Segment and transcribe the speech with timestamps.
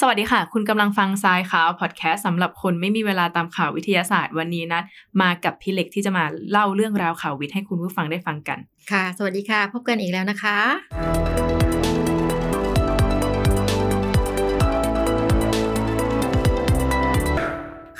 [0.00, 4.80] สวัสดีค่ะ คุณกำลังฟังทรายข่าวพอดแคสต์สำหรับคนไม่มีเวลาตามข่าววิทยาศาสตร์วันนี้นะ
[5.22, 8.58] มากับพี่เล็กที่จะมาเล่าเรื่องราวข่าววิทย์ให้คุณผู้ฟังได้ฟังกัน
[8.90, 10.58] ค่ะ สวัสดีค่ะ พบกันอีกแล้วนะคะ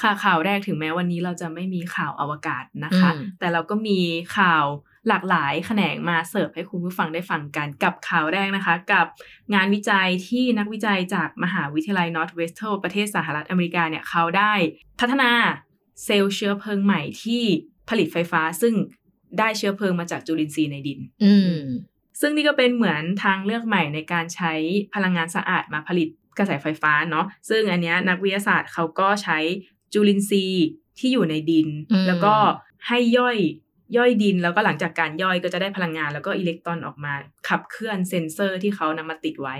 [0.01, 3.99] ค่ะข่าวแรกถึงแม้วันนี้เราจะไม่มีข่าวอวกาศนะคะอืมแต่เราก็มี
[4.39, 4.65] ข่าว
[5.09, 9.07] หลากหลายแขนงมาเสิร์ฟให้คุณผู้ฟังได้ฟังกันกับข่าวแรกนะคะ กับ
[9.55, 14.55] งานวิจัยที่นักวิจัยจากมหาวิทยาลัย Northwestern ประเทศสหรัฐอเมริกาเนี่ยเขาได้
[15.01, 15.33] พัฒนา
[16.05, 17.43] เซลล์เชื้อเพลิงใหม่ที่
[17.91, 18.75] ผลิตไฟฟ้าซึ่ง
[19.39, 21.61] ได้เชื้อเพลิงมาจากจุลินทรีย์ในดิน อืม
[22.21, 24.53] ซึ่งนี่ก็เป็นเหมือนทางเลือกใหม่ในการใช้
[24.95, 29.39] พลังงานสะอาดมาผลิตกระแสไฟฟ้าเนาะซึ่งอันเนี้ยนักวิทยาศาสตร์เขาก็ใช้
[29.93, 30.67] จุลินทรีย์
[30.99, 32.35] ที่อยู่ในดินอืมแล้วก็
[32.89, 33.39] ให้ย่อย
[33.97, 37.13] ย่อยดินแล้วก็หลังจากการย่อยก็จะได้พลังงานแล้วก็อิเล็กตรอนออกมา
[37.49, 39.57] ขับเคลื่อนเซ็นเซอร์ที่เขานำมาติดไว้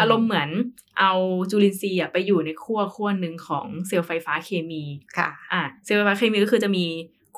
[0.00, 0.48] อารมณ์เหมือน
[1.00, 1.12] เอา
[1.50, 4.82] จุลินทรีย์อะไปอยู่ในขั้วขั้วหนึ่งของเซลล์ไฟฟ้าเคมี
[5.16, 6.84] ค่ะอะเซลล์ไฟฟ้าเคมีก็คือจะมี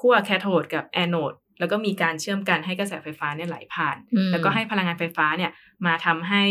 [0.01, 5.51] ขั้วแคโทดกับแอโนดแล้วก็มีการเชื่อมกันให้กระแสไฟฟ้าเนี่ยไหลผ่านอืมแล้วก็ให้พลังงานไฟฟ้าเนี่ย
[5.87, 6.45] มาทำให้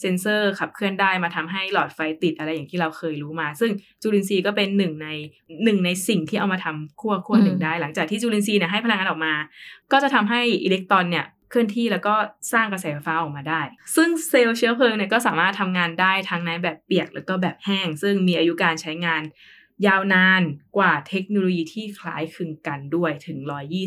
[0.00, 3.70] เซ็นเซอร์ขับเคลื่อนได้มาทำให้หลอดไฟติดอะไรอย่างที่เราเคยรู้มา ซึ่ง
[4.02, 5.08] จุลินทรีย์ก็เป็นหนึ่งใน
[5.64, 9.34] หนึ่งในสิ่งที่เอามาทำขั้วขั้วหนึ่งได้ หลังจากที่จุลินทรีย์เนี่ยให้พลังงานออกมา
[9.92, 12.14] ก็จะทำให้อิเล็กตรอนเนี่ยเคลื่อนที่แล้วก็
[12.52, 13.60] สร้างกระแสไฟฟ้าออกมาได้
[13.96, 19.22] ซึ่งเซลล์เชื้อเพลิงเนี่ยก็สามารถทำงานได้ทั้งในแบบเปียกแล้วก็แบบแห้ง ซึ่งมีอายุการใช้งาน
[19.86, 20.42] ยาวนาน
[20.76, 23.38] กว่าเทคโนโลยีที่คล้ายคลึงกันด้วยถึง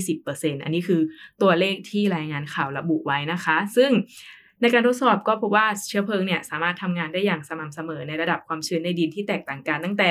[0.08, 1.02] 120%อันนี้คือ
[1.42, 3.92] ตัวเลขที่รายงานข่าวระบุไว้นะคะ ซึ่ง
[4.62, 10.10] ในการทดสอบก็พบว่าเชื้อเพลิงเนี่ยสามารถทำงานได้อย่างสม่ำเสมอในระดับความชื้นในดินที่แตกต่างกันตั้งแต่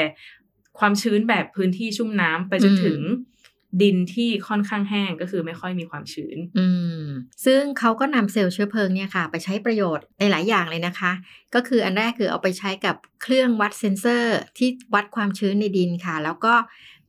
[0.78, 3.00] ความชื้นแบบพื้นที่ชุ่มน้ำไปจนถึง
[3.82, 6.66] ดินที่ค่อนข้างแห้งก็คือไม่ค่อยมีความชื้น อื
[7.02, 7.04] ม
[7.44, 11.12] ซึ่งเขาก็นำเซลล์เชื้อเพลิงเนี่ยค่ะ ไปใช้ประโยชน์ในหลายอย่างเลยนะคะ
[11.54, 16.54] ก็คืออันแรกคือเอาไปใช้กับเครื่องวัดเซ็นเซอร์ ที่วัดความชื้นในดินค่ะ แล้วก็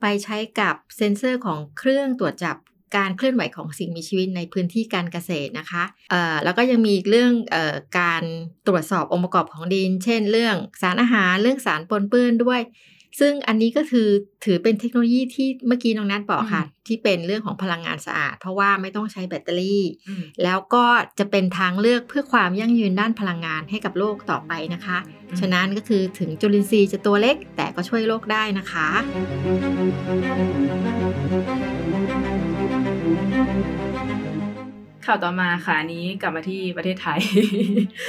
[0.01, 2.55] ไปใช้กับเซ็นเซอร์ของเครื่องตรวจจับ
[2.95, 8.23] การเคลื่อนไหวของสิ่งมีชีวิตในพื้นที่การเกษตรนะคะเอ่อแล้วก็ยังมีเรื่องเอ่อการ
[8.67, 12.61] ตรวจสอบองค์ประกอบของดิน เช่น เรื่องสารอาหารเรื่องสารปนเปื้อนด้วย
[13.19, 14.07] ซึ่งอันนี้ก็คือ
[14.45, 20.85] ถือเป็นเทคโนโลยีที่เมื่อกี้น้องนัทบอกค่ะ ที่เป็นเรื่องของพลังงานสะอาด เพราะว่าไม่ต้องใช้แบตเตอรี่อืมแล้วก็
[21.19, 28.87] จะเป็นทางเลือกเพื่อความยั่งยืนด้านพลังงานให้กับโลกต่อไปนะคะอืมฉะนั้นก็คือถึงจุลินทรีย์จะตัวเล็ก แต่ก็ช่วยโลกได้นะคะ
[35.05, 37.19] ข่าวต่อมาค่ะอันนี้กลับมาที่ประเทศไทย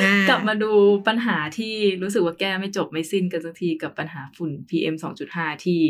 [0.02, 0.72] อ่ากลับมาดู
[1.08, 4.94] ปัญหาที่รู้สึกว่าแก้ไม่จบไม่สิ้นกันสักทีกับปัญหาฝุ่น PM
[5.30, 5.80] 2.5 ที่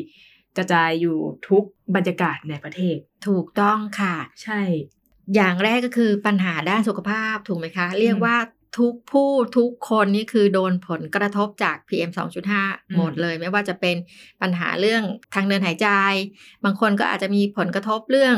[0.57, 1.19] กระจายอยู่
[1.49, 1.65] ทุก
[1.95, 2.97] บรรยากาศในประเทศ
[3.29, 4.61] ถูกต้องค่ะ ใช่
[5.35, 8.37] อย่างแรกก็คือปัญหาด้านสุขภาพถูกไหมคะ เรียกว่า
[8.79, 12.11] ทุกผู้ทุกคนนี่คือโดนผลกระทบจาก PM
[12.53, 13.97] 2.5 หมดเลย ไม่ว่าจะเป็น
[14.43, 15.03] ปัญหาเรื่อง
[15.35, 15.89] ทางเดินหายใจ
[16.65, 18.37] บางคนก็อาจจะมีผลกระทบเรื่อง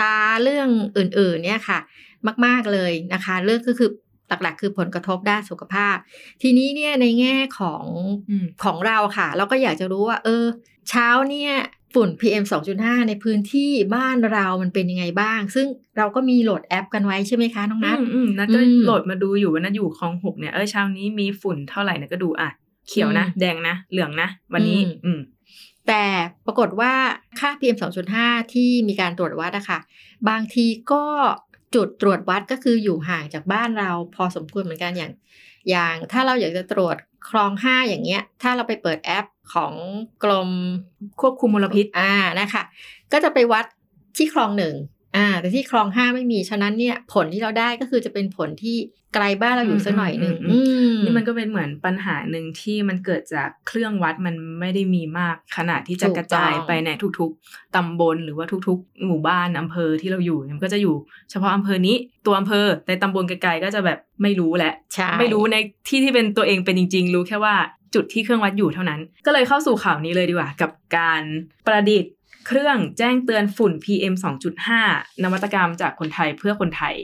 [0.00, 1.78] ตาเรื่องอื่นๆ เนี่ยค่ะ
[2.44, 3.90] มาก ๆเลยนะคะ เรื่องก็คือ
[4.28, 5.96] หลักๆ คือผลกระทบด้านสุขภาพ
[6.42, 7.84] ทีนี้เนี่ยในแง่ของ
[8.30, 10.44] อืมของเราค่ะ เราก็อยากจะรู้ว่า เออ
[10.88, 11.52] เช้าเนี่ย
[11.94, 12.44] ฝุ่น PM
[12.76, 15.66] 2.5 ในพื้นที่บ้านเรามันเป็นยังไงบ้าง ซึ่ง
[15.96, 22.48] เราก็มีโหลดแอปกันไว้ใช่ไหมคะ น้องนัทอืมอืมนัดก็อืมโหลดมาดูอยู่ว่านัดอยู่คลองหกเนี่ยเออเช้านี้มีฝุ่นเท่าไหร่นะก็ดูอะ
[22.88, 25.20] เขียวนะอืมแดงนะ เหลืองนะ วันนี้ อืมอืม
[25.88, 26.04] แต่
[26.46, 26.92] ปรากฏว่า
[27.40, 27.76] ค่า PM
[28.14, 29.78] 2.5 ที่มีการตรวจวัดอะค่ะ
[30.28, 31.04] บางทีก็
[31.74, 35.12] จุดตรวจวัดก็คืออยู่ห่างจากบ้านเราพอสมควรเหมือนกันอย่าง
[35.70, 36.96] อย่างถ้าเราอยากจะตรวจ
[37.28, 39.72] คลองห้าอย่างเงี้ย ถ้าเราไปเปิดแอปของ
[40.24, 40.50] กรม
[41.20, 42.62] ควบคุมมลพิษอ่านะคะ
[43.12, 43.64] ก็จะไปวัด
[44.16, 44.74] ที่คลองหนึ่ง
[45.16, 48.76] อ่า แต่ที่คลองห้าไม่มีฉะนั้นเนี่ย ผลที่เราได้ก็คือจะเป็นผลที่
[49.14, 50.60] ไกลบ้านเราอยู่สักหน่อยหนึ่งอือื
[50.92, 56.88] มนี่มันก็เป็นเหมือนปัญหาหนึ่งที่มันเกิดจากเครื่องวัดมันไม่ได้มีมากขนาดที่จะถูกกระจายต้องไปใน
[57.20, 60.94] ทุกๆตำบลหรือว่าทุกๆ หมู่บ้านอำเภอที่เราอยู่มันก็จะอยู่
[61.30, 61.96] เฉพาะอำเภอนี้
[62.26, 65.56] ตัวอำเภอในตำบลไกลๆก็จะแบบไม่รู้แหละใช่ไม่รู้ใน
[65.88, 67.54] ที่ที่เป็นตัวเองเป็นจริง ๆ รู้แค่ว่า
[67.94, 71.22] จุดที่เครื่องวัดอยู่เท่านั้น ก็เลยเข้าสู่ข่าวนี้เลยดีกว่า กับการ
[71.66, 72.12] ประดิษฐ์
[72.46, 74.14] เครื่องแจ้งเตือนฝุ่น PM
[74.68, 76.94] 2.5 นวัตกรรมจากคนไทยเพื่อคนไทย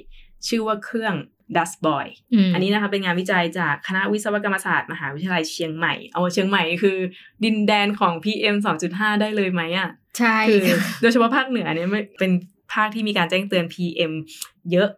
[0.48, 1.14] ชื่อว่าเครื่อง
[1.56, 2.06] Dust Boy
[2.48, 6.98] มอันนี้นะคะเป็นงานวิจัยจากคณะวิศวกรรมศาสตร์มหาวิทยาลัยเชียงใหม่ เอาเชียงใหม่คือ
[7.44, 8.56] ดินแดนของ PM
[8.88, 12.32] 2.5 ได้เลยไหมอะ ใช่ คือค่ะโดยเฉพาะภาคเหนือเนี่ยไม่เป็น
[12.72, 14.12] ภาคที่มีการแจ้งเตือน PM
[14.72, 14.88] เยอะ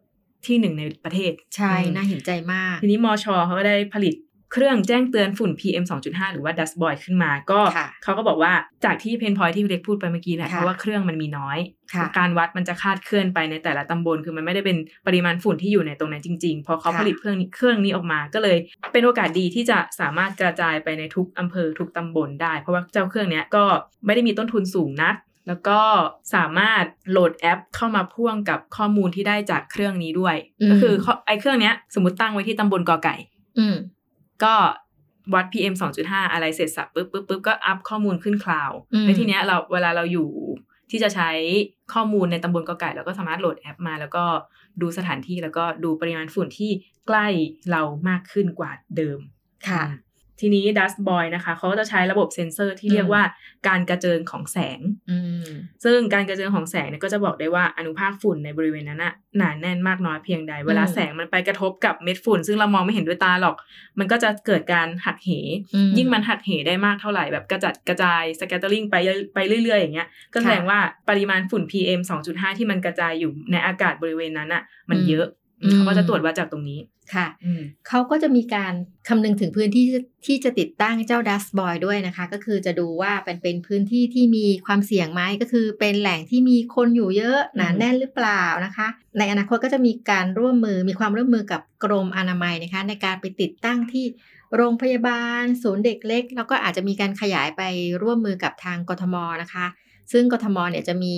[0.47, 4.15] ที่หนึ่งในประเทศ ใช่อืมน่าเห็นใจมาก ทีนี้มอชอเขาก็ได้ผลิต
[4.53, 8.53] เครื่องแจ้งเตือนฝุ่น PM 2.5 หรือว่า dust boy ขึ้นมา ก็ค่ะเขาก็บอกว่า
[8.85, 11.59] จากที่เพนพอยที่พี่เล็กพูดไปเมื่อกี้แหละค่ะเพราะว่าเครื่องมันมีน้อย
[11.95, 14.77] ค่ะการวัดมันจะคาดเคลื่อนไปในแต่ละตำบล คือมันไม่ได้เป็น
[15.07, 18.59] ปริมาณฝุ่นที่อยู่ในตรงนั้นจริงๆ พอเขาค่ะผลิตเครื่องนี้เครื่องนี้ออกมาก็เลย
[18.93, 23.65] เป็นโอกาสดีที่จะสามารถกระจายไปในทุกอำเภอทุกตำบลได้ เพราะว่าเจ้าเครื่องเนี้ยก็
[24.07, 25.15] ไม่ได้มีต้นทุนสูงนัก
[25.49, 25.81] แล้วก็
[26.35, 33.15] สามารถโหลดแอปเข้ามาพ่วงกับข้อมูลที่ได้จากเครื่องนี้ด้วยอืมก็คือข้อไอ้เครื่องเนี้ยสมมติตั้งไว้ที่ตำบลกอไก่
[33.59, 33.77] อืม
[34.45, 34.55] ก็
[35.35, 35.75] วัด PM
[36.05, 40.29] 2.5 อะไรเสร็จสรรพปุ๊บปุ๊บปุ๊บก็ up ข้อมูลขึ้น cloud อืมแล้วทีเนี้ยเราเวลาเราอยู่
[40.91, 41.31] ที่จะใช้
[41.95, 44.25] ข้อมูลในตำบลกอไก่เราก็สามารถโหลดแอปมา แล้วก็
[44.81, 46.71] ดูสถานที่แล้วก็ดูปริมาณฝุ่นที่
[47.07, 47.27] ใกล้
[47.71, 49.19] เรามากขึ้นกว่าเดิม
[49.69, 49.85] ค่ะ
[50.41, 53.23] ทีนี้ Dust Boy นะคะเขาก็จะใช้ระบบเซ็นเซอร์ที่อืมเรียกว่า
[53.69, 54.81] การกระเจิงของแสง
[55.11, 55.49] อืม
[55.85, 63.57] ซึ่งการกระเจิงของแสงเนี่ยก็จะบอกได้ว่าอนุภาคฝุ่นในบริเวณนั้นน่ะหนาแน่นมากน้อยเพียงใด เวลาอืมแสงมันไปกระทบกับเม็ดฝุ่น ซึ่งเรามองไม่เห็นด้วยตาหรอก
[63.99, 65.31] มันก็จะเกิดการหักเห
[65.75, 68.97] อืมยิ่งมันหักเหได้มากเท่าไหร่แบบกระจัดกระจาย scattering ไป
[69.35, 70.79] ไปเรื่อยๆอย่างเงี้ยก็แสดงค่ะว่า
[71.09, 76.81] ปริมาณฝุ่น PM 2.5 ที่มันกระจายอยู่ในอากาศบริเวณนั้นอะมันอืมเยอะอืม เขาก็จะตรวจวัดจากตรงนี้
[77.15, 78.73] ค่ะอืมเขาก็จะมีการ
[79.09, 79.85] คำนึงถึงพื้นที่
[80.27, 88.89] ที่จะติดตั้งเจ้า Dust Boy ด้วยนะคะ ก็คือจะดูว่าเป็นเป็นพื้นที่ที่มีความเสี่ยงไหมก็คือเป็นแหล่งที่มีคนอยู่เยอะหนาแน่นหรือเปล่านะคะ
[89.19, 94.07] ในอนาคตก็จะมีการร่วมมือมีความร่วมมือกับกรมอนามัยนะคะ ในการไปติดตั้งที่
[94.57, 97.63] โรงพยาบาล ศูนย์เด็กเล็ก แล้วก็อาจจะมีการขยายไป
[98.03, 99.67] ร่วมมือกับทางกทมนะคะ
[100.13, 101.15] ซึ่งกทมเนี่ยจะมี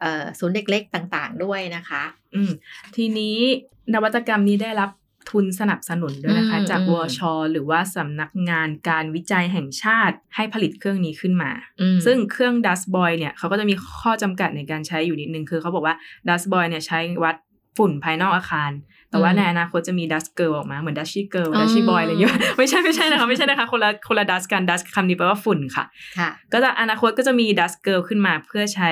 [0.00, 2.02] เอ่อศูนย์เด็กเล็กต่างๆ ด้วยนะคะ
[2.34, 2.52] อืม
[2.96, 3.38] ทีนี้
[3.94, 4.90] นวัตกรรมนี้ได้รับ
[5.30, 7.20] ทุนสนับสนุนด้วยนะคะอืมจากอืมวช
[7.52, 11.50] หรือว่าสำนักงานการวิจัยแห่งชาติให้ผลิตเครื่องนี้ขึ้นมา
[11.80, 15.94] อืมซึ่งเครื่อง Dust Boy เนี่ยเขาก็จะมีข้อจำกัดในการใช้อยู่นิดนึง คือเขาบอกว่า
[16.28, 17.36] Dust Boy เนี่ยใช้วัด
[17.78, 18.70] ฝุ่นภายนอกอาคาร
[19.10, 24.62] แต่ว่าอืมในอนาคตจะมี Dust Girl ออกมา เหมือน Dusty Girl อ๋อ Dusty Boy อะไรอย่างเงี้ยไม่ใช่ไม่ใช่นะคะ ไม่ใช่นะคะ คนละคนละ Dust กัน
[24.70, 25.84] Dust คำนี้แปลว่าฝุ่นค่ะ
[26.18, 28.90] ค่ะก็จะอนาคตก็จะมี Dust Girl ขึ้นมาเพื่อใช้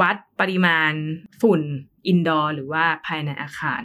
[0.00, 0.92] วัดปริมาณ
[1.42, 1.60] ฝุ่น
[2.08, 3.82] indoor หรือว่าภายในอาคาร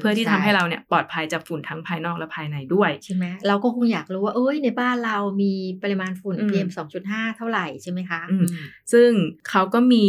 [0.00, 6.68] เพื่อที่ทำให้เราเนี่ยปลอดภัยจากฝุ่นทั้งภายนอกและภายในด้วยใช่ไหมเราก็คงอยากรู้ว่าเอ้ยในบ้านเรามีปริมาณฝุ่นอืม PM
[7.02, 8.46] 2.5 เท่าไหร่ใช่ไหมคะอืม
[8.92, 9.10] ซึ่ง
[9.48, 10.06] เขาก็มี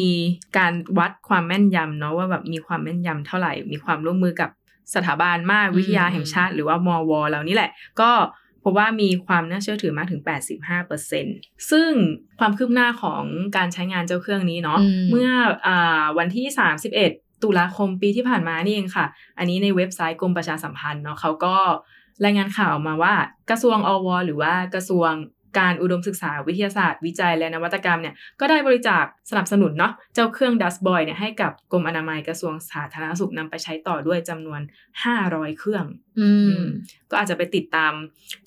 [0.57, 4.49] การวัดความแม่นยำเนาะว่าแบบมีความแม่นยำเท่าไหร่ มีความร่วมมือกับ
[4.95, 7.69] สถาบันมาตรวิทยาแห่งชาติ หรือว่ามอเรานี่แหละ
[8.01, 8.11] ก็
[8.63, 10.21] พบว่ามีความน่าเชื่อถือมากถึง
[10.95, 11.89] 85%ซึ่ง
[12.39, 13.23] ความคืบหน้าของ
[13.57, 15.29] การใช้งานเจ้าเครื่องนี้เนาะอืมเมื่อ
[15.67, 16.45] อาวันที่
[16.89, 19.05] 31 ตุลาคมปีที่ผ่านมานี่เองค่ะ
[19.37, 21.55] อันนี้ในเว็บไซต์กรมประชาสัมพันธ์เนาะเขาก็
[22.25, 23.13] รายงานข่าวออกมาว่า
[23.49, 25.11] กระทรวงอว หรือว่ากระทรวง
[25.59, 34.61] การอุดมศึกษาวิทยาศาสตร์ วิจัยและนวัตกรรมเนี่ยก็ได้บริจาคสนับสนุนเนาะเจ้าเครื่อง Dust Boy เนี่ยให้กับกรมอนามัยกระทรวงสาธารณสุขนำไปใช้ต่อด้วยจำนวน
[35.09, 35.85] 500 เครื่อง
[36.19, 36.61] อืม
[37.11, 37.93] ก็อาจจะไปติดตาม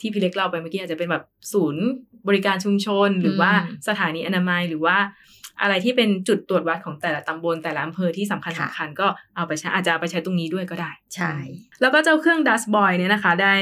[0.00, 1.84] ที่พี่เล็กเล่าไปเมื่อกี้อาจจะเป็นแบบศูนย์
[2.28, 4.96] บริการชุมชน หรือว่าอืมสถานีอนามัยหรือว่า
[5.62, 9.06] อะไรที่เป็นจุดตรวจวัดของแต่ละตำบลแต่ละอำเภอที่สำคัญค่ะสำคัญก็
[9.36, 11.32] เอาไปใช้อาจจะเอาไปใช้ตรงนี้ด้วยก็ได้ ใช่
[11.80, 13.54] แล้วก็เจ้าเครื่อง Dust Boy เนี่ยนะคะ ได้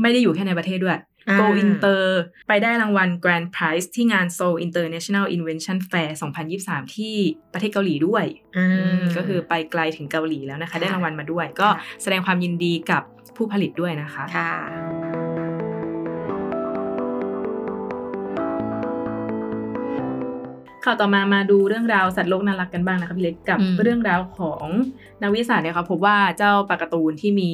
[0.00, 0.98] ไม่ได้อยู่แค่ในประเทศด้วย
[1.28, 2.02] อ่า Go Inter
[2.48, 6.10] ไปได้รางวัล Grand Prize ที่งาน Seoul International Invention Fair
[6.52, 7.14] 2023 ที่
[7.52, 8.24] ประเทศเกาหลีด้วย
[8.56, 13.02] อ่าอืมก็คือไปไกลถึงเกาหลีแล้วนะคะค่ะได้รางวัลมาด้วย ก็ค่ะแสดงความยินดีกับ
[13.36, 14.24] ผู้ผลิตด้วยนะคะ
[20.84, 24.66] ข่าวต่อมามาดูเรื่องราวสัตว์โลกน่ารักกันบ้างนะคะพี่เล็กกับอืมเรื่องราวของ
[25.22, 27.50] นักวิทยาศาสตร์เนี่ยค่ะพบว่าเจ้าปลาการ์ตูนที่มี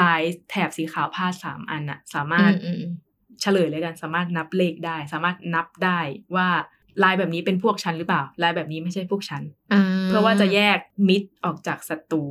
[0.00, 2.92] ลายแถบสีขาวพาดสามอันน่ะสามารถอืมอืม
[3.40, 6.00] เฉลยเลยกันสามารถนับเลขได้ สามารถนับได้
[6.36, 6.48] ว่า
[7.02, 12.24] ลายแบบนี้เป็นพวกฉันหรือเปล่า ลายแบบนี้ไม่ใช่พวกฉันอ่าเพื่อว่าจะแยกมิตรออกจากศัตรู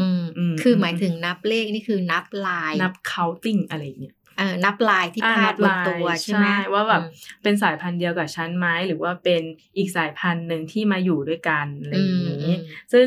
[0.00, 7.06] อืมอืมคือหมายถึงนับเลขนี่คือนับลาย นับ counting อะไรอย่างเงี้ย เออนับลายที่อ่าพานัดบบนลายตัวใช่ไหมว่าแบบอื
[7.38, 9.42] มเป็นสายพันธุ์เดียวกับฉันไหมหรือว่าเป็น
[9.76, 12.54] อีกสายพันธุ์หนึ่งที่มาอยู่ด้วยกันอะไรอย่างนี้
[12.92, 13.06] ซึ่ง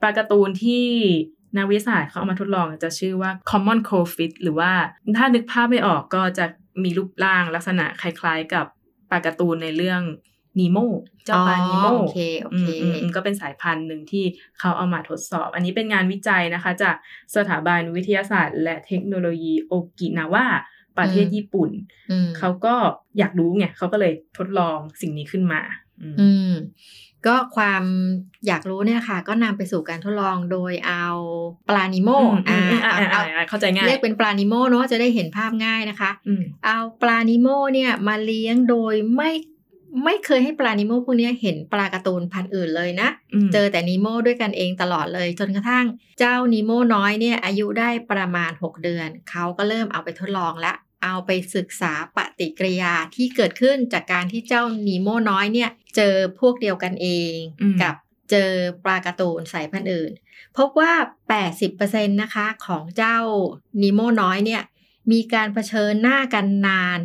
[0.00, 0.86] ปลาการ์ตูนที่
[1.56, 4.72] นักวิทยาศาสตร์เขาเอามาทดลองจะชื่อว่า common crowfish หรือว่า
[5.18, 6.46] ถ้านึกภาพไม่ออกก็จะ
[6.84, 8.66] มีรูปร่างลักษณะคล้ายๆกับ
[9.10, 10.02] ปลาการ์ตูนในเรื่อง
[10.60, 10.78] นีโม
[11.24, 14.24] เจ้าปลานีโมอ๋อโอเคโออืเคมอืมอืมก็เป็นสายพันธุ์หนึ่งที่
[14.58, 16.96] เขาเอามาทดสอบ อันนี้เป็นงานวิจัยนะคะ จาก
[17.36, 20.46] สถาบันวิทยาศาสตร์ และเทคโนโลยีโอกินาวา
[20.98, 21.70] ประเทศอืมญี่ปุ่น
[22.10, 22.74] อืมเขาก็
[23.18, 25.60] อยากรู้ไงเขาก็เลยทดลองสิ่งนี้ขึ้นมา
[26.00, 26.52] อืมอืม
[27.26, 27.82] ก็ความ
[28.46, 31.06] อยากรู้เนี่ยค่ะ ก็นำไปสู่การทดลองโดยเอา
[31.68, 32.10] ปลานิโม
[32.48, 39.30] อืมอืมอ่าอ่าเอาอ่าอ่าเข้าใจง่ายเรียกเป็นปลานิโมเนาะจะได้เห็นภาพง่ายนะคะอืมเอาปลานิโมเนี่ยมาเลี้ยงโดยไม่
[40.04, 43.08] ไม่เคยให้ปลานิโมพวกเนี้ยเห็นปลาการ์ตูนพันธุ์อื่นเลยนะอื
[43.46, 45.86] มเจอแต่นิโมด้วยกันเองตลอดเลย จนกระทั่ง
[46.18, 50.72] เจ้านิโมน้อยเนี่ยอายุได้ประมาณ 6 เดือน เขาก็เริ่มเอาไปทดลองและ
[51.04, 57.94] เอาไปศึกษาปฏิกิริยาที่เกิดขึ้นจากการที่เจ้านีโมน้อยเนี่ยเจอพวกเดียวกันเองอืมกับ
[58.30, 58.50] เจอ
[58.84, 60.12] ปลาการ์ตูนสายพันธุ์อื่น
[60.56, 60.92] พบว่า
[61.52, 63.18] 80%นะคะของเจ้า
[63.82, 64.62] นีโมน้อยเนี่ย
[65.12, 66.98] มีการเผชิญหน้ากันนาน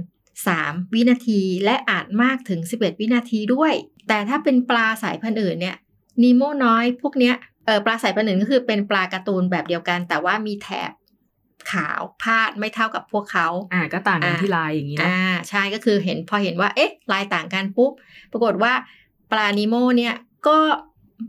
[0.47, 3.73] 3 วินาทีและอาจมากถึง 11 วินาทีด้วย
[4.07, 5.77] แต่ถ้าเป็นปลาสายพันธุ์อื่นเนี่ย
[6.23, 10.91] นีโมน้อยพวกเนี้ยเออปลาสายพันธุ์อื่นก็คือเป็นปลาการ์ตูนแบบเดียวกัน แต่ว่ามีแถบ
[11.71, 17.91] ขาวพาดไม่เท่ากับพวกเขา อ่าก็ต่างกันอ่าที่ลายอย่างนี้เนาะอ่าใช่ก็คือเห็นพอเห็นว่าเอ๊ะลายต่างกันปุ๊บ
[18.31, 18.73] ปรากฏว่า
[19.31, 20.15] ปลานิโมเนี่ย
[20.47, 20.57] ก็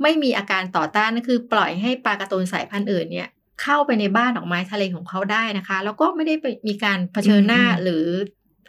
[0.02, 3.28] ไม่มีอาการต่อต้านก็คือปล่อยให้ปลาการ์ตูนสายพันธุ์อื่นเนี่ย
[3.62, 8.06] เข้าไปในบ้านดอกไม้ทะเลของเขาได้นะคะ แล้วก็ไม่ได้ไปมีการเผชิญหน้าอืมหรือ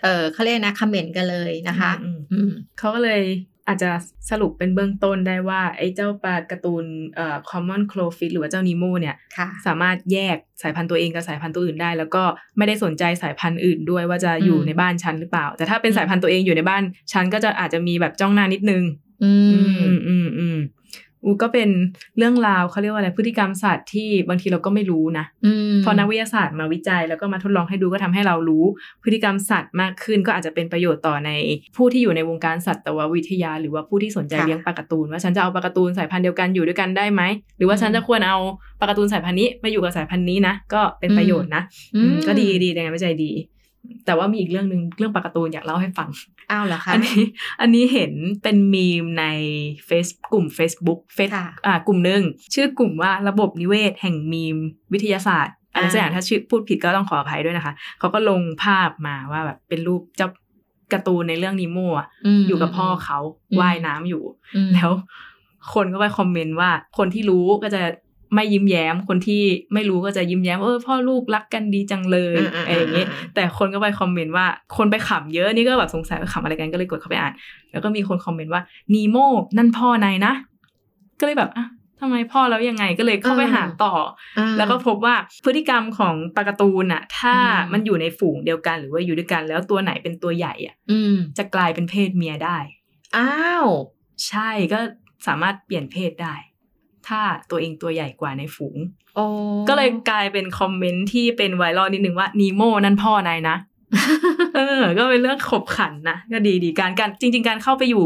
[0.03, 3.23] เออเขาเรียกนะคอมเมนต์กันเลยนะคะอืมอืมเขาก็เลย
[3.67, 3.91] อาจจะ
[4.31, 12.23] สรุปเป็นเบื้องต้นได้ว่า ไอ้เจ้าปลาการ์ตูนเอ่อ common crowfish หรือว่าเจ้านีโมเนี่ยค่ะสามารถแยกสายพันธุ์ตัวเองกับสายพันธุ์ตัวอื่นได้ แล้วก็
[12.57, 16.83] ไม่ได้สนใจสายพันธุ์อื่นด้วยว่าจะอยู่อืมในบ้านฉันหรือเปล่า แต่ถ้าเป็นอืมสายพันธุ์ตัวเองอยู่ในบ้าน
[17.13, 18.83] ฉันก็จะอาจจะมีแบบจ้องหน้านิดนึง
[19.23, 20.80] อือืมมอืมอืมอู
[21.41, 21.69] ก็เป็น
[22.17, 28.65] เรื่องราวเขาเรียกว่าอะไรพฤติกรรมสัตว์ที่บางทีเราก็ไม่รู้นะอืมพอนักวิทยาศาสตร์มาวิจัยแล้วก็มาทดลองให้ดูก็ทำให้เรารู้
[29.03, 31.31] พฤติกรรมสัตว์มากขึ้นก็อาจจะเป็นประโยชน์ต่อใน
[31.75, 37.21] ผู้ที่อยู่ในวงการสัตววิทยา หรือว่าผู้ที่สนใจค่ะเลี้ยงปลาการ์ตูนว่าฉันจะเอาปลาการ์ตูนสายพันธุ์เดียวกันอยู่ด้วยกันได้ไหม
[37.57, 38.37] หรือว่าฉันจะควรเอา
[38.79, 41.63] ปลาการ์ตูนสายพันธุ์นี้มาอยู่กับสายพันธุ์นี้นะก็เป็นประโยชน์นะ
[41.95, 43.31] อือืมมก็ดีดีในงานวิจัยดี
[44.05, 46.09] แต่ว่ามีอีกเรื่องหนึ่งเรื่องปลาการ์ตูนอยากเล่าให้ฟัง
[46.51, 47.21] อ้าวเหรอคะ อันนี้
[47.61, 49.25] อันนี้เห็นเป็นมีมใน
[49.85, 52.21] เฟซกลุ่ม Facebook เฟซค่ะอ่ากลุ่มหนึ่ง
[52.53, 54.55] ชื่อกลุ่มว่าระบบนิเวศแห่งมีม
[54.93, 60.29] วิทยาศาสตร์อะไรสักอย่างถ้าชื่อพูดผิดก็ต้องขออภัยด้วยนะคะ เขาก็ลงภาพมาว่าแบบเป็นรูปเจ้า
[60.93, 62.07] การ์ตูนในเรื่องนีโมอะ
[62.39, 63.19] มอยู่กับพ่อเขา
[63.51, 64.23] อืมว่ายน้ำอยู่
[64.55, 64.91] อืมแล้ว
[65.73, 67.81] คนก็ไปคอมเมนต์ว่าคนที่รู้ก็จะ
[68.33, 74.45] ไม่ยิ้มแย้ม คนที่ไม่รู้ก็จะยิ้มแย้มเออพ่อลูกรักกันดีจังเลยอ่าๆๆๆอะไรอย่างเงี้ยแต่คนก็ไปคอมเมนต์ว่า
[74.77, 77.33] คนไปขำเยอะนี่ก็แบบสงสัยว่าขำอะไรกันก็เลยกดเข้าไปอ่าน
[77.71, 78.61] แล้วก็มีคนคอมเมนต์ว่า
[78.93, 79.17] นีโม
[79.57, 80.33] นั่นพ่อนายนะ
[81.19, 81.65] ก็เลยแบบอะ
[82.03, 83.93] ทำไมพ่อแล้วยังไงก็เลยเข้าไปหาต่อ
[84.37, 92.57] อ่าแล้วก็พบว่าพฤติกรรมของปลาการ์ตูนอะถ้าอืมมันอยู่ในฝูงเดียวกันหรือว่าอยู่ด้วยกันแล้วตัวไหนเป็นตัวใหญ่อะอืมจะกลายเป็นเพศเมียได้
[93.17, 93.67] อ้าว
[94.27, 94.79] ใช่ก็
[95.27, 96.35] สามารถเปลี่ยนเพศได้
[97.11, 98.77] ถ้าตัวเองตัวใหญ่กว่าในฝูง
[99.15, 99.25] โอ้
[99.69, 103.55] ก็เลยกลายเป็นคอมเมนต์ที่เป็นไวรัลนิดนึงว่านีโมนั่นพ่อนายนะ
[104.55, 108.05] เออ ก็เป็นเรื่องขบขันนะ ก็ดีดีการการจริง ๆ การเข้าไปอยู่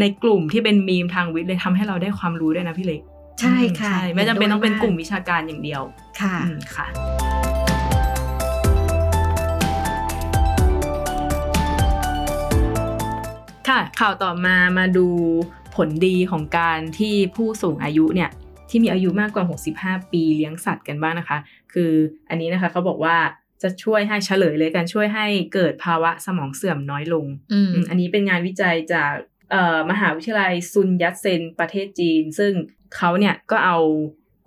[0.00, 3.00] ในกลุ่มที่เป็นมีมทางวิทย์เลยทำให้เราได้ความรู้ด้วยนะพี่เล็ก
[3.40, 6.86] ใช่ค่ะใช่ไม่จำเป็นต้องเป็นกลุ่มห็วิชาการอย่างเดียวด้วยค่ะอืมค่ะ
[13.68, 15.06] ค่ะ ข่าวต่อมามาดู
[15.76, 18.30] ผลดีของการที่ผู้สูงอายุเนี่ย
[18.70, 19.44] ที่มีอายุมากกว่า
[20.00, 21.38] 65 ปีเลี้ยงสัตว์กันบ้างนะคะ
[21.72, 21.92] คือ
[22.30, 23.16] อันนี้นะคะเขาบอกว่า
[23.62, 29.12] จะช่วยให้เฉลยเลยการช่วยให้เกิดภาวะสมองเสื่อมน้อยลงอืมอืมอันนี้เป็นงานวิจัยจาก
[29.50, 32.52] เอ่อมหาวิทยาลัยซุนยัตเซนประเทศจีน ซึ่ง
[32.96, 33.78] เขาเนี่ยก็เอา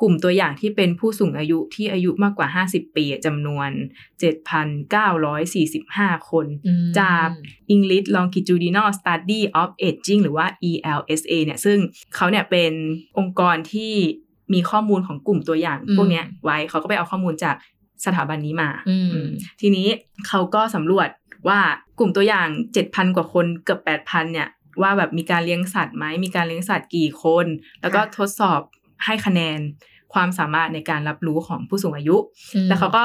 [0.01, 3.69] กลุ่มตัวอย่างที่เป็นผู้สูงอายุที่อายุมากกว่า 50 ปีจำนวน
[4.93, 7.27] 7,945 คนอืมจาก
[7.73, 11.77] English Longitudinal Study of Aging หรือว่า ELSA เนี่ยซึ่ง
[12.15, 12.73] เขาเนี่ยเป็น
[13.19, 13.93] องค์กรที่
[14.53, 17.55] มีข้อมูลของกลุ่มตัวอย่างอืมพวกเนี้ยไว้เขาก็ไปเอาข้อมูลจาก
[18.05, 19.29] สถาบันนี้มาอืมอืม
[19.61, 19.87] ทีนี้
[20.27, 21.09] เขาก็สำรวจ
[21.47, 21.59] ว่า
[21.99, 22.47] กลุ่มตัวอย่าง
[22.81, 24.49] 7,000 กว่าคนเกือบ 8,000 เนี่ย
[24.81, 27.45] ว่าแบบมีการเลี้ยงสัตว์ไหมมีการเลี้ยงสัตว์กี่คน
[27.81, 28.61] แล้วก็ค่ะทดสอบ
[29.05, 29.59] ให้คะแนน
[30.13, 32.15] ความสามารถในการรับรู้ของผู้สูงอายุ
[32.55, 33.03] อืมแล้วเขาก็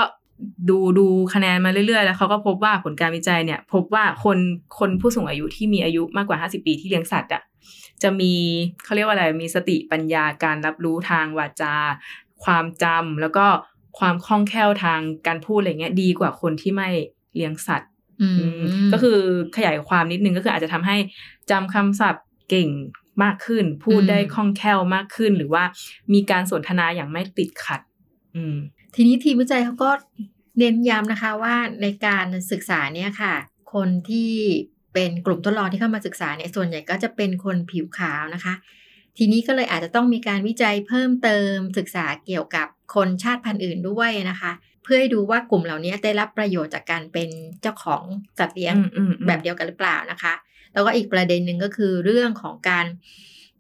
[0.69, 4.39] ดูดูคะแนนมาเรื่อยๆ แล้วเขาก็พบว่าผลการวิจัยเนี่ย พบว่าคน
[4.79, 7.43] คนผู้สูงอายุที่มีอายุมากกว่า 50 ปีที่เลี้ยงสัตว์อะ
[8.03, 8.35] จะมี
[8.85, 11.75] เขาเรียกว่าอะไรมีสติปัญญาการรับรู้ทางวาจา
[12.45, 13.47] ความจำแล้วก็
[13.99, 16.89] ความคล่องแคล่วทางการพูดอะไรเงี้ยดีกว่าคนที่ไม่
[17.35, 17.91] เลี้ยงสัตว์
[18.23, 18.47] อืมอื
[18.87, 19.19] มก็คือ
[19.57, 20.97] ขยายความนิดนึงก็คืออาจจะทำให้
[21.51, 22.69] จำคำศัพท์เก่ง
[23.23, 25.65] มากขึ้น พูดอืมได้คล่องแคล่วมากขึ้น หรือว่า
[26.13, 27.81] มีการสนทนาอย่างไม่ติดขัด
[28.37, 28.57] อืม
[28.95, 29.91] ทีนี้ทีมวิจัยเขาก็
[30.59, 33.35] เน้นย้ำนะคะว่าในการศึกษาเนี่ยค่ะ
[33.73, 34.33] คนที่
[34.95, 38.55] เป็นกลุ่มทดลองที่เข้ามาศึกษาเนี่ยส่วนใหญ่ก็จะเป็นคนผิวขาวนะคะ
[39.19, 47.29] ทีนี้ก็เลยอาจจะต้องมีการวิจัยเพิ่มเติมศึกษาเกี่ยวกับคนชาติพันธุ์อื่นด้วยนะคะ เพื่อให้ดูว่ากลุ่มเหล่านี้ได้รับประโยชน์จากการเป็น
[47.63, 48.03] เจ้าของ
[48.39, 50.35] สัตว์เลี้ยงอืมอืมอืมแบบเดียวกันหรือเปล่านะคะ
[50.79, 52.87] แล้วก็อีกประเด็นหนึ่งก็คือเรื่องของการ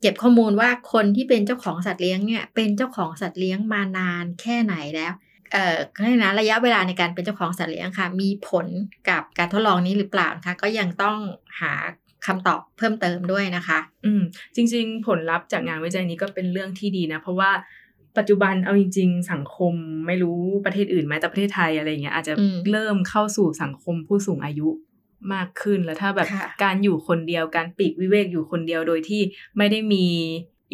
[0.01, 5.13] เก็บข้อมูลว่าคนที่เป็นเจ้าของสัตว์เลี้ยงเนี่ยเป็นเจ้าของสัตว์เลี้ยงมานานแค่ไหนแล้ว
[5.53, 8.67] เอ่อก็เลยนะระยะเวลาในการเป็นเจ้าของสัตว์เลี้ยงค่ะ มีผล
[9.09, 11.19] กับการทดลองนี้หรือเปล่านะคะก็ยังต้อง
[11.61, 11.73] หา
[12.27, 14.23] คำตอบเพิ่มเติมด้วยนะคะ อืม
[14.55, 17.51] จริง ๆ ผลลัพธ์จากงานวิจัยนี้ก็เป็นเรื่องที่ดีนะ เพราะว่า
[18.19, 19.75] ปัจจุบันเอาจริง ๆ สังคม
[20.07, 24.69] ไม่รู้ประเทศอื่นไหมแต่ประเทศไทยอะไรเงี้ยอาจจะอืมเริ่มเข้าสู่สังคมผู้สูงอายุ
[25.35, 29.23] มากขึ้นแล้วถ้าแบบค่ะการอยู่คนเดียวการปลีกวิเวกอยู่คนเดียวโดยที่
[29.57, 30.07] ไม่ได้มี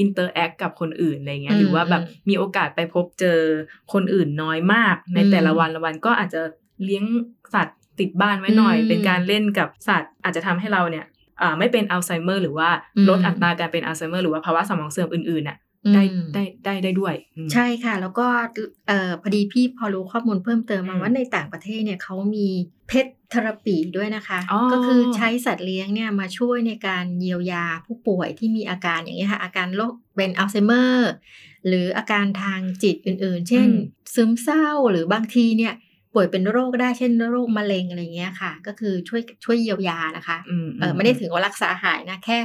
[0.01, 3.39] interact กับคนอื่นอะไรเงี้ยหรือว่าแบบมีโอกาสไปพบเจอ
[3.93, 6.43] คนอื่นน้อยมาก ในแต่ละวันละวันก็อาจจะ
[6.85, 7.05] เลี้ยง
[7.55, 11.05] สัตว์ติดบ้านไว้หน่อยอืมเป็นการเล่นกับสัตว์ อาจจะทำให้เราเนี่ย
[11.43, 15.57] อ่าไม่เป็นอัลไซเมอร์หรือว่าอืมลดอัตราการเป็นอัลไซเมอร์หรือว่าภาวะสมองเสื่อมอื่นๆน่ะ
[15.95, 18.27] ได้อืมได้ได้ได้ด้วยอืมใช่ค่ะ แล้วก็
[18.89, 22.49] เอ่อพอดีพี่พอรู้ข้อมูลเพิ่มเติมมาอืมว่าในต่างประเทศเนี่ยเขามี
[22.89, 31.13] เพชเทอราปีด้วยนะคะอ๋อก็คือใช้สัตว์เลี้ยงเนี่ยมาช่วยในการเยียวยาผู้ป่วยที่มีอาการอย่างนี้ยค่ะ อาการโรคเป็นอัลไซเมอร์
[31.67, 33.69] หรืออาการทางจิตอื่นๆ เช่น
[34.15, 35.75] ซึมเศร้าหรือบางทีเนี่ย
[36.15, 42.39] ป่วยเป็นโรคได้เช่นโรคมะเร็งอะไรอย่างเงี้ยค่ะ ก็คือช่วยช่วยเยียวยานะคะอืมเออไม่ได้ถึงว่ารักษาหายนะ แค่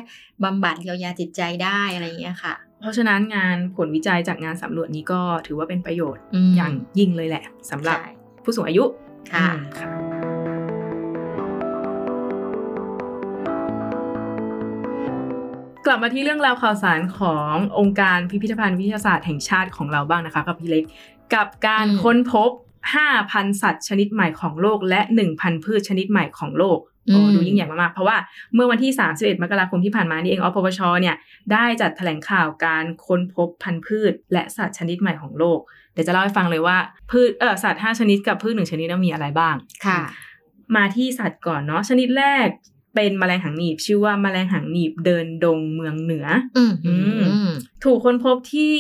[0.44, 8.12] บำบัดเยียวยาจิตใจได้อะไรอย่างเงี้ยค่ะ เพราะฉะนั้นงานผลวิจัยจากงานสำรวจนี้ก็ถือว่าเป็นประโยชน์มอย่างยิ่งเลยแหละสำหรับใช่
[8.44, 8.84] ผู้สูงอายุ
[9.32, 9.90] ค่ะอืมค่ะ
[15.86, 20.84] กลับมาที่เรื่องราวข่าวสารขององค์การพิพิธภัณฑ์วิทยาศาสตร์แห่งชาติของเราบ้างนะคะกับพี่เล็ก
[21.36, 22.52] กับการอืมค้นพบ
[23.06, 25.02] 5,000 สัตว์ชนิดใหม่ของโลกและ
[25.34, 26.99] 1,000 พืชชนิดใหม่ของโลกโอ้
[27.36, 28.18] ดูยิ่งใหญ่มากๆ เพราะว่า
[28.54, 31.16] เมื่อวันที่ 31 มกราคมที่ผ่านมานี่เองอปปชเนี่ย
[31.52, 35.60] ได้จัดแถลงข่าวการค้นพบพันธุ์พืช และสัตว์ชนิดใหม่ของโลก
[35.94, 36.78] เดี๋ยวจะเล่าให้ฟังเลยว่า
[37.12, 40.02] พืชเออสัตว์ 5 ชนิดกับพืชหนึ่งชนิดนั้นมีอะไรบ้างค่ะ
[40.76, 42.48] มาที่สัตว์ก่อนเนาะชนิดแรก
[42.96, 46.28] เป็นแมลงหางหนีบชื่อว่าแมลงหางหนีบเดินดงเมืองเหนือ
[46.58, 47.52] อืมอืมอืม
[47.84, 48.76] ถูกค้นพบที่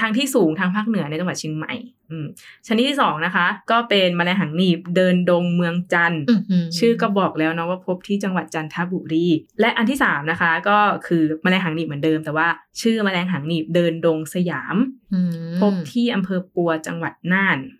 [0.00, 1.74] ทางที่สูงทางภาคเหนือในจังหวัดเชียงใหม่
[2.10, 2.26] อืม
[2.66, 6.22] ชนิดที่สองนะคะ ก็เป็นแมลงหางหนีบเดินดงเมืองจันทร์
[6.64, 9.26] มชื่อก็บอกแล้วเนาะว่าพบที่จังหวัดจันทบุรี
[9.60, 12.48] และอันที่สามนะคะ ก็คือแมลงหางหนีบเหมือนเดิม แต่ว่า
[12.80, 14.76] ชื่อแมลงหางหนีบเดินดงสยาม
[15.14, 17.79] อืมพบที่อำเภอปัวจังหวัดน่านอื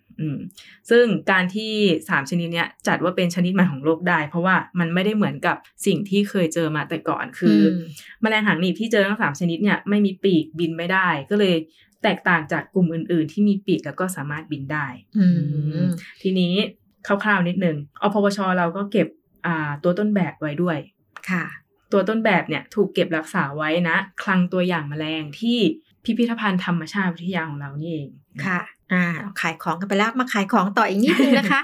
[0.89, 1.73] ซึ่งการที่
[2.09, 7.59] สามชนิดเนี้ยจัดว่าเป็นชนิดใหม่ของโลกได้ เพราะว่ามันไม่ได้เหมือนกับสิ่งที่เคยเจอมาแต่ก่อนคือ
[8.21, 11.55] อมแมลงหางหนีบที่เจอทั้งสามชนิดเนี่ยไม่มีปีกบินไม่ได้ก็เลย
[12.03, 14.87] แตกต่างจากกลุ่มอื่น ๆ ที่มีปีกแล้วก็สามารถบินได้
[15.17, 15.25] อื
[15.79, 15.83] ม
[16.21, 16.53] ทีนี้
[17.07, 19.07] คร่าวๆนิดนึงอพวชเราก็เก็บ
[19.45, 20.77] อ่าตัวต้นแบบไว้ด้วย
[21.29, 21.45] ค่ะ
[21.91, 25.59] ตัวต้นแบบเนี่ยถูกเก็บรักษาไว้นะ คลังตัวอย่างแมลงที่
[26.03, 28.09] พิพิธภัณฑ์ธรรมชาติวิทยาของเรานี่เอง
[28.45, 28.59] ค่ะ
[28.93, 29.03] อ่า
[29.41, 31.61] ขายของกันไปแล้วมาขายของต่ออีกนิดนึงนะคะ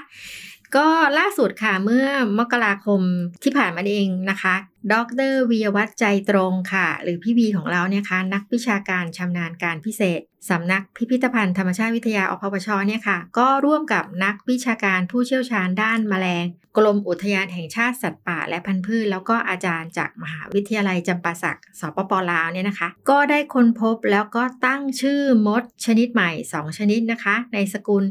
[0.76, 0.86] ก็
[1.18, 2.06] ล่าสุดค่ะเมื่อ
[2.38, 3.00] มกราคม
[3.42, 4.54] ที่ผ่านมาเองนะคะ
[4.92, 4.94] ด
[5.30, 16.44] รวียวัฒน์ใจตรงค่ะ หรือพี่บีของเราเนี่ยค่ะนักวิชาการชำนาญการพิเศษสำนักพิพิธภัณฑ์ธรรมชาติวิทยาอพปชเนี่ยค่ะ ก็ร่วมกับนักวิชาการผู้เชี่ยวชาญด้านแมลง
[16.76, 28.04] กรมอุทยานแห่งชาติสัตว์ป่าและพันธุ์พืช แล้วก็อาจารย์จากมหาวิทยาลัยจำปาสักสปปลาวเนี่ยนะคะ ก็ได้ค้นพบแล้วก็ตั้งชื่อมดชนิดใหม่ 2 ชนิดนะคะ ในสกุล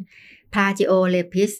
[0.53, 1.51] p l a g i o l e p i s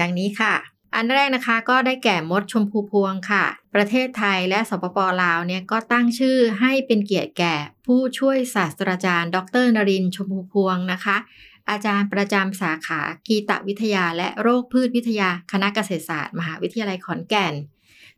[0.00, 0.54] ดังนี้ค่ะ
[0.94, 7.54] อันแรกนะคะก็ได้แก่มดชมพูพวงค่ะ ประเทศไทยและสปปลาวเนี่ยก็ตั้งชื่อให้เป็นเกียรติแก่
[7.86, 11.16] ผู้ช่วยศาสตราจารย์ ดรนรินทร์ชมพูพวงนะคะ
[11.70, 17.54] อาจารย์ประจำสาขากีตวิทยาและโรคพืชวิทยาคณะเกษตรศาสตร์ มหาวิทยาลัยขอนแก่น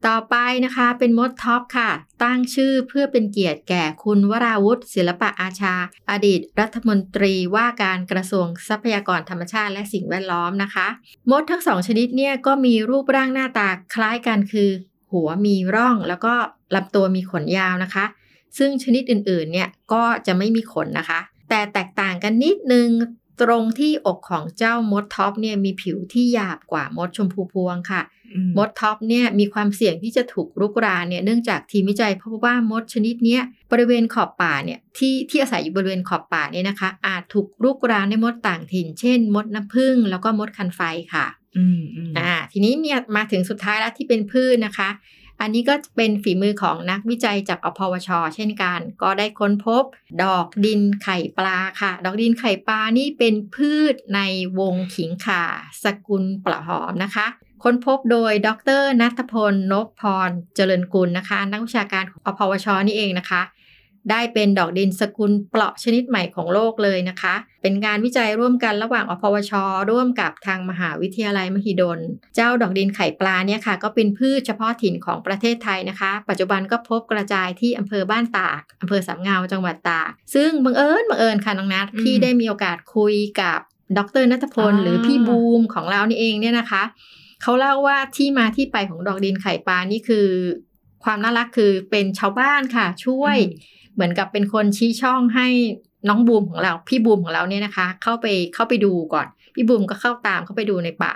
[0.08, 1.90] ต่อไปนะคะเป็นมดท็อปค่ะ
[2.22, 5.74] ตั้งชื่อเพื่อเป็นเกียรติแก่คุณวราวุฒิศิลปะอาชา
[6.10, 10.86] อดีตรัฐมนตรีว่าการกระทรวงทรัพยากรธรรมชาติและสิ่งแวดล้อมนะคะ
[11.30, 14.70] มดทั้งสองชนิดเนี่ยก็มีรูปร่างหน้าตาคล้ายกันคือ
[15.12, 16.34] หัวมีร่องแล้วก็
[16.74, 18.04] ลำตัวมีขนยาวนะคะ
[18.58, 22.88] ซึ่งชนิดอื่นๆเนี่ยก็จะไม่มีขนนะคะ แต่แตกต่างกันนิดนึง
[23.40, 28.02] ตรงที่อกของเจ้ามดท็อปเนี่ยมีผิวที่หยาบกว่ามดชมพูพวงค่ะ
[28.34, 40.80] อืมมดท็อปเนี่ยมีความเสี่ยงที่จะถูกรุกรานเนี่ยเนื่องจากทีมวิจัยพบว่ามดชนิดเนี้ยบริเวณขอบป่าเนี่ยที่ที่อาศัยอยู่บริเวณขอบป่าเนี่ยนะคะ อาจถูกรุกรานด้วยมดต่างถิ่น เช่น มดน้ำผึ้งแล้วก็มดคันไฟ
[41.14, 44.88] ค่ะอืมอืมอ่าทีนี้มีมาถึงสุดท้ายแล้วที่เป็นพืชนะคะ
[45.40, 49.84] อันนี้ก็เป็นฝีมือของนักวิจัยจากอพวช เช่นกัน ก็ได้ค้นพบ
[50.22, 54.20] ดอกดินไข่ปลาค่ะ ดอกดินไข่ปลานี่เป็นพืชใน
[54.58, 55.42] วงขิงข่า
[55.84, 57.26] สกุลปลาหอมนะคะ
[57.62, 58.48] ค้นพบโดยด
[58.80, 63.42] รนัทพลนพพรเจริญกุลนะคะ นักวิชาการของอพวชนี่เองนะคะ
[64.10, 69.52] ได้เป็นดอกดินสกุลเปราะชนิดใหม่ของโลกเลยนะคะ เป็นงานวิจัยร่วมกันระหว่างอพวช
[69.90, 72.00] ร่วมกับทางมหาวิทยาลัยมหิดล
[72.34, 83.58] เจ้าดอกดินไข่ปลาเนี่ยค่ะ ก็เป็นพืชเฉพาะถิ่นของประเทศไทยนะคะ ปัจจุบันก็พบกระจายที่อำเภอบ้านตากอำเภอสามเงาจังหวัดตาก ซึ่งบังเอิญบังเอิญค่ะน้องนัทพี่ได้มีโอกาสคุยกับ
[83.98, 86.82] ดรนัทพล หรือพี่บูมของเรานี่เองเนี่ยนะคะ
[87.42, 90.28] เขาเล่าว่าที่มาที่ไปของดอกดินไข่ปลานี่คือ
[91.04, 93.36] ความน่ารักคือเป็นชาวบ้านค่ะ ช่วย
[93.96, 95.48] เหมือนกับเป็นคนชี้ช่องให้
[96.08, 101.12] น้องบูมของเรา พี่บูมของเราเนี่ยนะคะ เข้าไปเข้าไปดูก่อน พี่บูมก็เข้าตามเข้าไปดูในป่า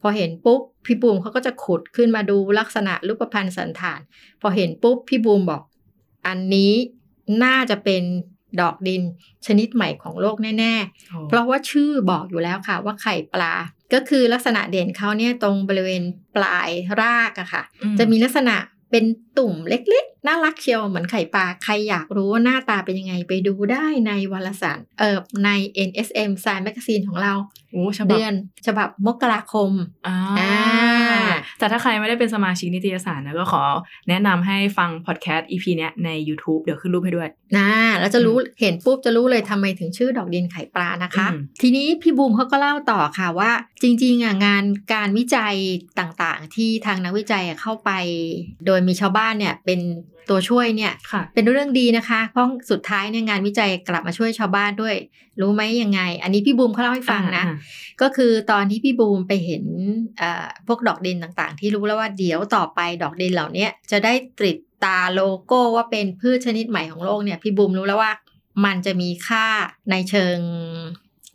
[0.00, 4.00] พอเห็นปุ๊บพี่บูมเขาก็จะขุดขึ้นมาดูลักษณะรูปพรรณสันฐาน
[4.40, 5.62] พอเห็นปุ๊บพี่บูมบอก
[6.26, 6.72] อันนี้
[7.44, 8.02] น่าจะเป็น
[8.60, 9.02] ดอกดิน
[9.46, 13.54] ชนิดใหม่ของโลกแน่ๆ เพราะว่าชื่อบอกอยู่แล้วค่ะ ว่าไข่ปลา
[13.92, 16.02] ก็คือลักษณะเด่นเขาเนี่ยตรงบริเวณ
[16.36, 18.56] ปลายรากอะค่ะอืมจะมีลักษณะ
[18.90, 19.04] เป็น
[19.38, 25.50] ตุ่มเล็กๆ น่ารักเชียวเหมือนไข่ปลา ใครอยากรู้ว่าหน้าตาเป็นยังไงไปดูได้ในวารสารเอ่อใน
[25.88, 27.34] NSM Science Magazine ของเรา
[27.72, 28.34] โอ้ฉบับเดือน
[28.66, 29.70] ฉบับมกราคม
[30.06, 33.62] อ่าอ่าแต่ถ้าใครไม่ได้เป็นสมาชิกนิตยสารนะก็ขอ
[34.08, 43.50] แนะนำให้ฟังพอดแคสต์ EP เนี้ยใน YouTube เดี๋ยวขึ้นรูปให้ด้วยนะแล้วจะรู้เห็นปุ๊บจะรู้เลยทำไมถึงชื่อดอกดินไข่ปลานะคะอืมทีนี้พี่บูมเขาก็เล่าต่อค่ะว่า
[43.82, 44.64] จริงๆอะงาน
[44.94, 45.54] การวิจัย
[45.98, 47.90] ต่างๆ ที่ทางนักวิจัยอะเข้าไป
[48.66, 49.80] โดยมีชาวบ้านเนี่ยเป็น
[50.28, 54.94] ตัวช่วยเนี่ยค่ะเป็นเรื่องดีนะคะ เพราะสุดท้ายเนี่ยงานวิจัยกลับมาช่วยชาวบ้านด้วย
[55.40, 57.56] รู้ไหมยังไง อันนี้พี่บูมเขาเล่าให้ฟังนะอ่า
[58.02, 59.64] ก็คือตอนที่พี่บูมไปเห็น
[60.18, 68.12] เอ่อพวกดอกดินต่างๆ ที่รู้แล้วว่าเดี๋ยวต่อไปดอกดินเหล่าเนี้ยจะได้ติดตาโลโก้ว่าเป็นพืชชนิดใหม่ของโลกเนี่ยพี่บูมรู้แล้วว่า
[68.64, 69.46] มันจะมีค่า
[69.90, 70.38] ในเชิง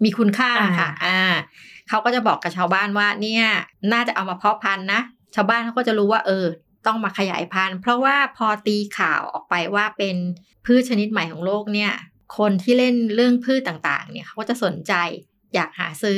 [0.03, 1.19] มีคุณค่าค่ะ อ่า
[1.89, 3.45] เขาก็จะบอกกับชาวบ้านว่าเนี่ย
[3.93, 5.01] น่าจะเอามาเพาะพันธุ์นะ
[5.35, 6.45] ชาวบ้านเขาก็จะรู้ว่าเออ
[6.87, 10.15] ต้องมาขยายพันธุ์ เพราะว่าพอตีข่าวออกไปว่าเป็น
[10.65, 11.93] พืชชนิดใหม่ของโลกเนี่ย
[12.37, 14.93] คนที่เล่นเรื่องพืชต่างๆ เนี่ยเขาก็จะสนใจ
[15.55, 16.17] อยากหาซื้อ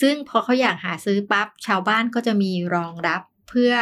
[0.00, 3.72] ซึ่งพอเขาอยากหาซื้อปั๊บชาวบ้านก็จะมีรองรับเพื่อ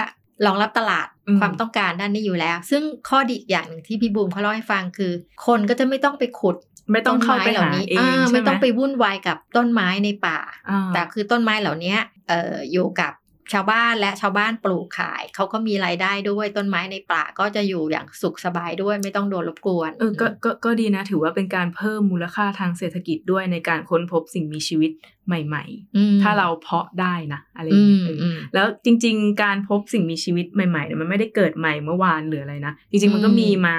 [0.47, 5.13] รองรับตลาดอืมความต้องการด้านนี้อยู่แล้ว ซึ่งข้อดีอีกอย่างหนึ่งที่พี่บูมเขาเล่าให้ฟังคือ
[5.47, 6.57] คนก็จะไม่ต้องไปขุด
[6.93, 10.39] ไม่ต้องเข้าไปต้นม้เหล่หาเองาใช่ไม่ไหมต้องไปวุ่นวายกับต้นไม้ในป่า
[10.71, 11.95] อ่าแต่คือต้นไม้เหล่านี้
[12.29, 13.13] เอ่ออยู่กับ
[13.53, 24.91] ชาวบ้านและชาวบ้านปลูกขาย เขาก็มีรายได้ด้วยต้นไม้ในป่าก็จะอยู่อย่างสุขสบายด้วยไม่ต้องโดนรบกวนเออก็ก็ก็ดีนะ ถือว่าเป็นการเพิ่มมูลค่าทางเศรษฐกิจด้วยในการค้นพบสิ่งมีชีวิต
[25.29, 25.65] ใหม่
[25.97, 33.79] อืมๆถ้าเราเพาะได้นะอะไรอย่างอืเงี้มยเออออืมแล้วจริง ๆ การพบสิ่งมีชีวิตใหม่ๆเนี่ยมันไม่ได้เกิดใหม่เมื่อวานหรืออะไรนะจริง ๆ มันก็อืมมีมา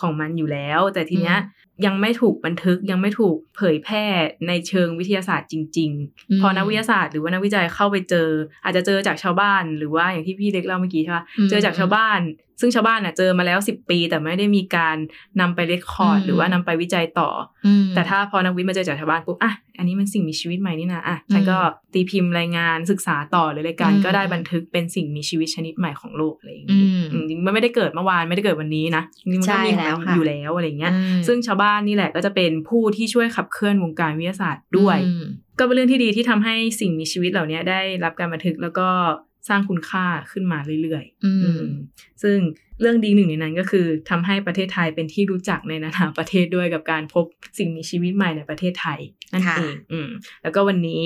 [0.00, 4.06] ของมันอยู่แล้ว แต่ทีเนี้ยอืมยังไม่ถูกบันทึกยังไม่ถูกเผยแพร่
[4.48, 5.90] ในเชิงวิทยาศาสตร์จริง
[6.30, 8.28] อืมๆพอนักวิทยาศาสตร์หรือว่านักวิจัยเข้าไปเจอ
[8.64, 12.20] อาจจะเจอจากชาวบ้าน หรือว่าอย่างที่พี่เล็กเล่าเมื่อกี้ใช่ปะอืมเจอจากชาวบ้าน
[12.62, 14.96] ซึ่งชาวบ้านอะเจอมาแล้ว10ปี แต่ไม่ได้มีการ
[15.40, 17.30] นำไปเรคคอร์ดอืมหรือว่านำไปวิจัยต่อ
[17.66, 21.58] อืมแต่ถ้าพอนักวิทย์มาเจอจากชาวบ้านปุ๊บอะอันนี้มันสิ่งมีชีวิตใหม่นี่นะอะฉันก็
[21.92, 35.24] ตีพิมพ์รายงานศึกษาต่อเลยรายการอืมก็ได้บันทึกเป็นสิ่งมีชีวิตชนิดใหม่ของโลกอะไรอย่างอืนี้มอืมจริงๆมันไม่ได้เกิดเมื่อวานไม่ได้เกิดวันนี้นะจริงๆมันก็มีใช่ของแล้วมันค่ะอยู่แล้วอะไรอย่างเงี้ยอืมซึ่งชาวบ้านนี่แหละก็จะเป็นผู้ที่ช่วยขับเคลื่อนวงการวิทยาศาสตร์ด้วยอืม
[35.58, 38.88] ก็เป็นเรื่องที่ดีที่ทำให้สิ่งมีชีวิตเหล่านี้ได้รับการบันทึกแล้วก็
[39.48, 41.64] สร้างคุณค่าขึ้นมาเรื่อยๆอืมอืม
[42.22, 42.38] ซึ่ง
[42.80, 47.24] เรื่องดีหนึ่งในนั้นก็คือทำให้ประเทศไทยเป็นที่รู้จักในนานาประเทศด้วยกับการพบ
[47.58, 49.00] สิ่งมีชีวิตใหม่ในประเทศไทย
[49.32, 50.08] นั่นค่ะเองอืม
[50.42, 51.04] แล้วก็วันนี้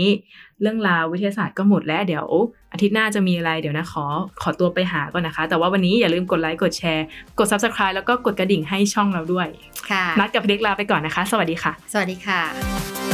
[0.62, 2.27] เรื่องราววิทยาศาสตร์ก็หมดแล้วเดี๋ยว
[2.72, 4.05] อาทิตย์หน้าจะมีอะไรเดี๋ยวนะขอ
[4.42, 7.07] ขอตัวไปหาก่อนนะคะ แต่ว่าวันนี้อย่าลืมกดไลค์กดแชร์
[7.38, 9.49] กด subscribe แล้วก็กดกระดิ่งให้ช่องเราด้วย
[9.90, 13.06] ค่ะนัดกับพี่เล็กลาไปก่อนนะคะ สวัสดีค่ะ สวัสดีค่ะ